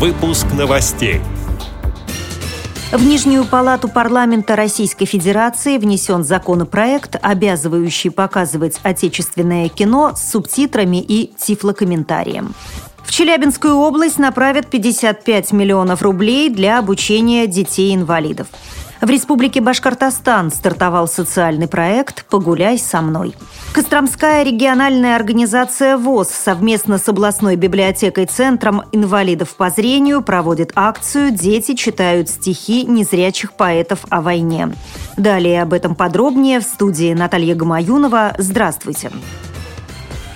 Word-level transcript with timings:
Выпуск 0.00 0.46
новостей. 0.52 1.20
В 2.90 3.06
Нижнюю 3.06 3.44
палату 3.44 3.88
парламента 3.88 4.56
Российской 4.56 5.04
Федерации 5.04 5.78
внесен 5.78 6.24
законопроект, 6.24 7.16
обязывающий 7.22 8.10
показывать 8.10 8.80
отечественное 8.82 9.68
кино 9.68 10.14
с 10.16 10.32
субтитрами 10.32 10.96
и 11.00 11.32
тифлокомментарием. 11.38 12.54
В 13.04 13.12
Челябинскую 13.12 13.76
область 13.76 14.18
направят 14.18 14.66
55 14.66 15.52
миллионов 15.52 16.02
рублей 16.02 16.50
для 16.50 16.80
обучения 16.80 17.46
детей-инвалидов. 17.46 18.48
В 19.04 19.10
Республике 19.10 19.60
Башкортостан 19.60 20.50
стартовал 20.50 21.06
социальный 21.06 21.68
проект 21.68 22.24
«Погуляй 22.24 22.78
со 22.78 23.02
мной». 23.02 23.34
Костромская 23.74 24.42
региональная 24.44 25.14
организация 25.14 25.98
ВОЗ 25.98 26.30
совместно 26.30 26.96
с 26.96 27.06
областной 27.06 27.56
библиотекой 27.56 28.24
Центром 28.24 28.84
инвалидов 28.92 29.56
по 29.56 29.68
зрению 29.68 30.22
проводит 30.22 30.72
акцию 30.74 31.32
«Дети 31.32 31.74
читают 31.74 32.30
стихи 32.30 32.86
незрячих 32.86 33.52
поэтов 33.52 34.06
о 34.08 34.22
войне». 34.22 34.74
Далее 35.18 35.60
об 35.60 35.74
этом 35.74 35.94
подробнее 35.94 36.60
в 36.60 36.64
студии 36.64 37.12
Наталья 37.12 37.54
Гамаюнова. 37.54 38.36
Здравствуйте. 38.38 39.10
Здравствуйте. 39.10 39.53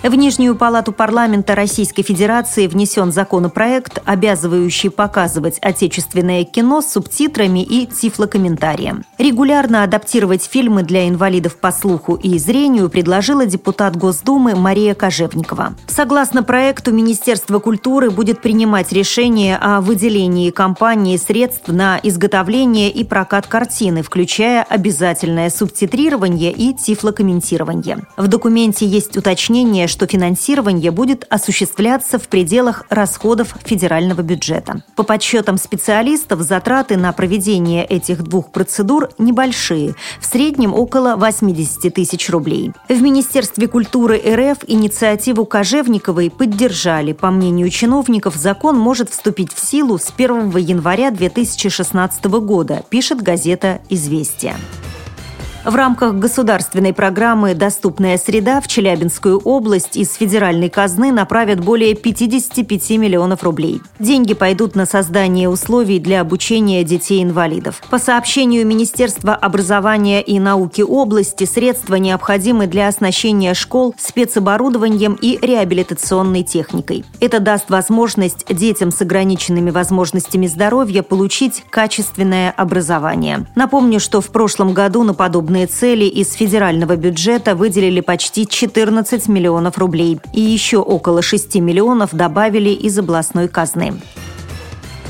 В 0.01 0.15
Нижнюю 0.15 0.55
палату 0.55 0.93
парламента 0.93 1.57
Российской 1.57 2.03
Федерации 2.03 2.69
внесен 2.69 3.11
законопроект, 3.11 4.01
обязывающий 4.05 4.91
показывать 4.91 5.59
отечественное 5.61 6.45
кино 6.45 6.83
с 6.83 6.93
субтитрами 6.93 7.65
и 7.65 7.85
тифлокомментарием. 7.85 9.05
Регулярно 9.19 9.83
адаптировать 9.83 10.45
фильмы 10.45 10.85
для 10.85 11.09
инвалидов 11.09 11.57
по 11.57 11.73
слуху 11.73 12.15
и 12.15 12.39
зрению 12.39 12.89
предложила 12.91 13.45
депутат 13.45 13.97
Госдумы 13.97 14.55
Мария 14.55 14.95
Кожевникова. 14.95 15.75
Согласно 15.89 16.45
проекту, 16.45 16.93
Министерство 16.93 17.59
культуры 17.59 18.11
будет 18.11 18.41
принимать 18.41 18.93
решение 18.93 19.57
о 19.57 19.81
выделении 19.81 20.51
компании 20.51 21.17
средств 21.17 21.67
на 21.67 21.99
изготовление 22.01 22.89
и 22.89 23.03
прокат 23.03 23.49
картины, 23.49 24.05
включая 24.05 24.63
обязательное 24.63 25.51
субтитрирование 25.51 26.53
и 26.53 26.73
тифлокомментирование. 26.73 28.07
В 28.17 28.29
документе 28.29 28.87
есть 28.87 29.17
уточнение, 29.17 29.88
что 29.89 30.07
финансирование 30.07 30.91
будет 30.91 31.27
осуществляться 31.29 32.19
в 32.19 32.29
пределах 32.29 32.85
расходов 32.89 33.55
федерального 33.65 34.23
бюджета. 34.23 34.83
По 34.97 35.03
подсчетам 35.03 35.59
специалистов, 35.59 36.41
затраты 36.43 36.97
на 36.97 37.13
проведение 37.13 37.85
этих 37.85 38.23
двух 38.23 38.53
процедур 38.53 39.11
небольшие, 39.19 39.95
в 40.21 40.27
среднем 40.27 40.75
около 40.75 41.17
80 41.17 41.93
тысяч 41.93 42.31
рублей. 42.31 42.73
В 42.89 43.01
Министерстве 43.01 43.69
культуры 43.69 44.17
РФ 44.19 44.59
инициативу 44.67 45.45
Кожевниковой 45.45 46.31
поддержали. 46.31 47.13
По 47.13 47.31
мнению 47.31 47.71
чиновников, 47.71 48.37
закон 48.37 48.79
может 48.79 49.11
вступить 49.11 49.53
в 49.53 49.65
силу 49.65 49.99
с 49.99 50.13
1 50.17 50.57
января 50.59 51.11
2016 51.11 52.25
года, 52.25 52.85
пишет 52.91 53.23
газета 53.23 53.81
«Известия». 53.89 54.57
В 55.69 55.75
рамках 55.75 56.15
государственной 56.15 56.95
программы 56.95 57.53
«Доступная 57.53 58.17
среда» 58.17 58.63
в 58.63 58.69
Челябинскую 58.69 59.39
область 59.39 59.99
из 59.99 60.15
федеральной 60.15 60.71
казны 60.71 61.13
направят 61.13 61.61
более 61.63 61.95
55 61.95 62.93
миллионов 62.93 63.43
рублей. 63.43 63.83
Деньги 63.99 64.33
пойдут 64.33 64.75
на 64.77 64.87
создание 64.87 65.51
условий 65.51 65.99
для 65.99 66.23
обучения 66.23 66.85
детей-инвалидов. 66.85 67.83
По 67.91 67.99
сообщению 67.99 68.67
Министерства 68.67 69.35
образования 69.35 70.23
и 70.23 70.41
науки 70.41 70.81
области, 70.81 71.45
средства 71.45 71.97
необходимы 71.97 72.67
для 72.67 72.89
оснащения 72.89 73.53
школ 73.53 73.95
спецоборудованием 73.99 75.19
и 75.21 75.39
реабилитационной 75.43 76.45
техникой. 76.45 77.05
Это 77.21 77.41
даст 77.41 77.69
возможность 77.69 78.47
детям 78.49 78.91
с 78.91 79.03
ограниченными 79.03 79.69
возможностями 79.69 80.47
здоровья 80.47 81.03
получить 81.03 81.63
качественное 81.69 82.53
образование. 82.53 83.45
Напомню, 83.55 84.01
что 84.01 84.23
в 84.23 84.29
прошлом 84.29 84.73
году 84.73 85.03
на 85.03 85.13
подобное 85.13 85.58
подобные 85.59 85.67
цели 85.67 86.05
из 86.05 86.35
федерального 86.35 86.97
бюджета 86.97 87.55
выделили 87.57 88.01
почти 88.01 88.47
14 88.47 89.29
миллионов 89.29 89.79
рублей 89.79 90.19
и 90.33 90.41
еще 90.41 90.79
около 90.79 91.21
6 91.23 91.57
миллионов 91.57 92.15
добавили 92.15 92.71
из 92.71 92.99
областной 92.99 93.49
казны. 93.49 93.95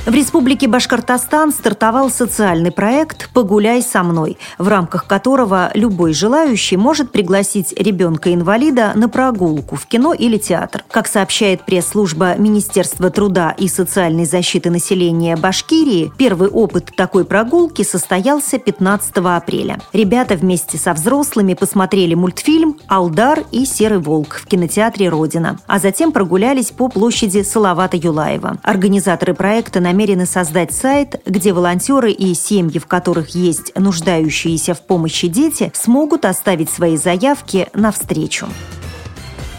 В 0.08 0.14
Республике 0.14 0.68
Башкортостан 0.68 1.52
стартовал 1.52 2.08
социальный 2.08 2.72
проект 2.72 3.28
«Погуляй 3.34 3.82
со 3.82 4.02
мной», 4.02 4.38
в 4.56 4.66
рамках 4.66 5.06
которого 5.06 5.70
любой 5.74 6.14
желающий 6.14 6.78
может 6.78 7.12
пригласить 7.12 7.74
ребенка-инвалида 7.78 8.92
на 8.94 9.10
прогулку 9.10 9.76
в 9.76 9.84
кино 9.84 10.14
или 10.14 10.38
театр. 10.38 10.82
Как 10.90 11.08
сообщает 11.08 11.66
пресс-служба 11.66 12.36
Министерства 12.38 13.10
труда 13.10 13.54
и 13.58 13.68
социальной 13.68 14.24
защиты 14.24 14.70
населения 14.70 15.36
Башкирии, 15.36 16.10
первый 16.16 16.48
опыт 16.48 16.90
такой 16.96 17.26
прогулки 17.26 17.82
состоялся 17.82 18.58
15 18.58 19.14
апреля. 19.18 19.78
Ребята 19.92 20.36
вместе 20.36 20.78
со 20.78 20.94
взрослыми 20.94 21.52
посмотрели 21.52 22.14
мультфильм 22.14 22.78
«Алдар 22.86 23.44
и 23.52 23.66
серый 23.66 23.98
волк» 23.98 24.36
в 24.36 24.46
кинотеатре 24.46 25.10
«Родина», 25.10 25.58
а 25.66 25.78
затем 25.78 26.12
прогулялись 26.12 26.70
по 26.70 26.88
площади 26.88 27.42
Салавата 27.42 27.98
Юлаева. 27.98 28.56
Организаторы 28.62 29.34
проекта 29.34 29.80
намерены 29.80 29.97
намерены 29.98 30.26
создать 30.26 30.70
сайт, 30.70 31.20
где 31.26 31.52
волонтеры 31.52 32.12
и 32.12 32.32
семьи, 32.32 32.78
в 32.78 32.86
которых 32.86 33.30
есть 33.30 33.72
нуждающиеся 33.74 34.74
в 34.74 34.80
помощи 34.82 35.26
дети, 35.26 35.72
смогут 35.74 36.24
оставить 36.24 36.70
свои 36.70 36.96
заявки 36.96 37.66
на 37.74 37.90
встречу. 37.90 38.46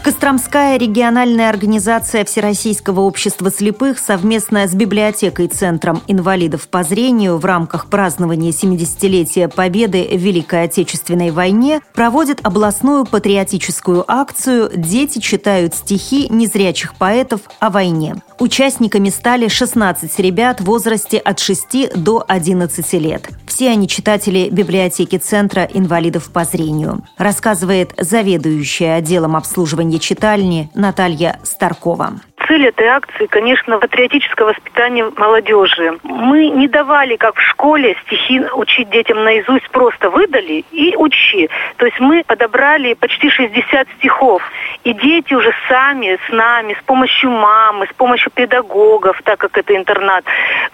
Костромская 0.02 0.78
региональная 0.78 1.50
организация 1.50 2.24
Всероссийского 2.24 3.00
общества 3.00 3.50
слепых 3.50 3.98
совместно 3.98 4.66
с 4.66 4.74
библиотекой 4.74 5.48
Центром 5.48 6.02
инвалидов 6.08 6.68
по 6.68 6.82
зрению 6.82 7.36
в 7.36 7.44
рамках 7.44 7.90
празднования 7.90 8.50
70-летия 8.50 9.48
Победы 9.48 10.08
в 10.10 10.16
Великой 10.16 10.64
Отечественной 10.64 11.30
войне 11.32 11.82
проводит 11.92 12.40
областную 12.42 13.04
патриотическую 13.04 14.02
акцию 14.10 14.70
«Дети 14.74 15.18
читают 15.18 15.74
стихи 15.74 16.28
незрячих 16.30 16.94
поэтов 16.94 17.42
о 17.58 17.68
войне». 17.68 18.16
Участниками 18.38 19.10
стали 19.10 19.48
16 19.48 20.18
ребят 20.20 20.62
в 20.62 20.64
возрасте 20.64 21.18
от 21.18 21.38
6 21.40 21.92
до 21.94 22.24
11 22.26 22.92
лет. 22.94 23.28
Все 23.60 23.68
они 23.68 23.88
читатели 23.88 24.48
библиотеки 24.48 25.18
Центра 25.18 25.64
инвалидов 25.64 26.30
по 26.32 26.44
зрению, 26.44 27.04
рассказывает 27.18 27.92
заведующая 27.98 28.94
отделом 28.94 29.36
обслуживания 29.36 29.98
читальни 29.98 30.70
Наталья 30.74 31.38
Старкова 31.42 32.22
цель 32.50 32.66
этой 32.66 32.88
акции, 32.88 33.26
конечно, 33.26 33.78
патриотическое 33.78 34.48
воспитание 34.48 35.08
молодежи. 35.16 35.98
Мы 36.02 36.48
не 36.48 36.66
давали, 36.66 37.14
как 37.14 37.36
в 37.36 37.40
школе, 37.42 37.96
стихи 38.06 38.40
учить 38.54 38.90
детям 38.90 39.22
наизусть, 39.22 39.70
просто 39.70 40.10
выдали 40.10 40.64
и 40.72 40.96
учи. 40.96 41.48
То 41.76 41.86
есть 41.86 42.00
мы 42.00 42.24
подобрали 42.26 42.94
почти 42.94 43.30
60 43.30 43.86
стихов. 43.98 44.42
И 44.82 44.92
дети 44.94 45.32
уже 45.32 45.52
сами 45.68 46.18
с 46.26 46.32
нами, 46.32 46.74
с 46.74 46.82
помощью 46.82 47.30
мамы, 47.30 47.86
с 47.86 47.94
помощью 47.94 48.32
педагогов, 48.32 49.20
так 49.22 49.38
как 49.38 49.56
это 49.56 49.76
интернат, 49.76 50.24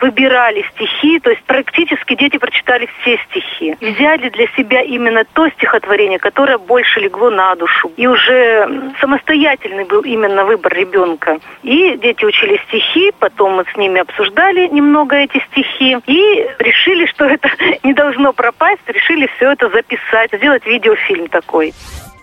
выбирали 0.00 0.64
стихи. 0.74 1.20
То 1.20 1.28
есть 1.28 1.42
практически 1.42 2.14
дети 2.14 2.38
прочитали 2.38 2.88
все 3.00 3.18
стихи. 3.28 3.76
Взяли 3.82 4.30
для 4.30 4.46
себя 4.56 4.80
именно 4.80 5.24
то 5.24 5.50
стихотворение, 5.50 6.18
которое 6.18 6.56
больше 6.56 7.00
легло 7.00 7.28
на 7.28 7.54
душу. 7.54 7.92
И 7.98 8.06
уже 8.06 8.92
самостоятельный 8.98 9.84
был 9.84 10.00
именно 10.00 10.46
выбор 10.46 10.72
ребенка. 10.72 11.38
И 11.66 11.96
дети 11.96 12.24
учили 12.24 12.60
стихи, 12.68 13.12
потом 13.18 13.56
мы 13.56 13.64
с 13.64 13.76
ними 13.76 14.00
обсуждали 14.00 14.68
немного 14.68 15.16
эти 15.16 15.42
стихи 15.50 15.96
и 16.06 16.46
решили, 16.60 17.06
что 17.06 17.24
это 17.26 17.50
не 17.82 17.92
должно 17.92 18.32
пропасть, 18.32 18.82
решили 18.86 19.28
все 19.36 19.50
это 19.50 19.68
записать, 19.70 20.30
сделать 20.32 20.64
видеофильм 20.64 21.26
такой. 21.26 21.74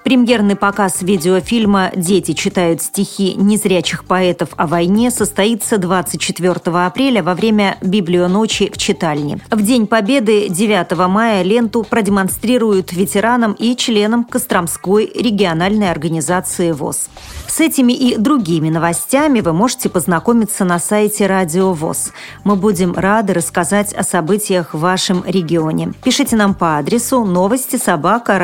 Премьерный 0.04 0.58
показ 0.58 1.02
видеофильма 1.02 1.92
«Дети 1.96 2.34
читают 2.34 2.82
стихи 2.82 3.36
незрячих 3.36 4.04
поэтов 4.04 4.50
о 4.58 4.68
войне» 4.68 5.10
состоится 5.12 5.78
24 5.78 6.52
апреля 6.86 7.24
во 7.24 7.34
время 7.34 7.78
Библионочи 7.82 8.70
в 8.70 8.78
читальне. 8.78 9.40
В 9.50 9.62
День 9.62 9.88
Победы 9.88 10.50
9 10.50 11.08
мая 11.08 11.42
ленту 11.44 11.86
продемонстрируют 11.90 12.92
ветеранам 12.92 13.54
и 13.54 13.78
членам 13.78 14.26
Костромской 14.26 15.10
региональной 15.16 15.90
организации 15.90 16.74
ВОЗ. 16.74 17.10
С 17.48 17.62
этими 17.62 17.94
и 17.94 18.18
другими 18.18 18.70
новостями 18.70 19.40
вы 19.40 19.54
можете 19.54 19.88
познакомиться 19.88 20.66
на 20.66 20.80
сайте 20.80 21.28
Радио 21.28 21.72
ВОЗ. 21.72 22.12
Мы 22.44 22.58
будем 22.58 22.94
рады 22.94 23.34
рассказать 23.34 23.94
о 23.94 24.04
событиях 24.04 24.74
в 24.74 24.80
вашем 24.80 25.24
регионе. 25.26 25.94
Пишите 26.04 26.36
нам 26.36 26.56
по 26.56 26.78
адресу 26.78 27.24
новости 27.24 27.78
собака 27.78 28.38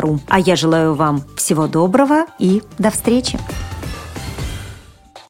ру. 0.00 0.17
А 0.26 0.38
я 0.38 0.56
желаю 0.56 0.94
вам 0.94 1.22
всего 1.36 1.66
доброго 1.66 2.26
и 2.38 2.62
до 2.78 2.90
встречи! 2.90 3.38